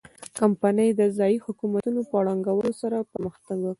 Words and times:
کمپنۍ 0.39 0.89
د 0.99 1.01
ځايي 1.17 1.37
حکومتونو 1.45 1.99
په 2.09 2.17
ړنګولو 2.25 2.71
سره 2.81 2.97
پرمختګ 3.11 3.57
وکړ. 3.61 3.69